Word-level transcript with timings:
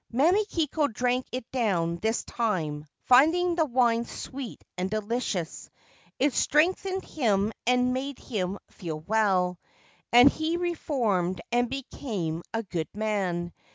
Mamikiko 0.11 0.87
drank 0.91 1.27
it 1.31 1.45
down 1.51 1.97
this 1.97 2.23
time, 2.23 2.87
finding 3.03 3.53
the 3.53 3.65
wine 3.67 4.03
sweet 4.03 4.63
and 4.75 4.89
delicious; 4.89 5.69
it 6.17 6.33
strengthened 6.33 7.03
him 7.05 7.51
and 7.67 7.93
made 7.93 8.17
him 8.17 8.57
feel 8.71 8.99
well, 9.01 9.59
and 10.11 10.27
he 10.27 10.57
reformed 10.57 11.39
and 11.51 11.69
became 11.69 12.41
a 12.51 12.63
good 12.63 12.87
man. 12.95 13.53